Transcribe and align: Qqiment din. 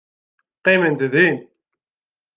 Qqiment 0.57 0.99
din. 1.13 1.35